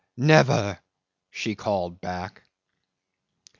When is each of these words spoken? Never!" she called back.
Never!" 0.17 0.79
she 1.29 1.53
called 1.55 2.01
back. 2.01 2.45